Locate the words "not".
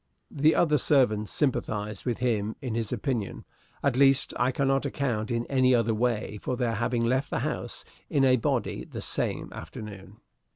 4.67-4.83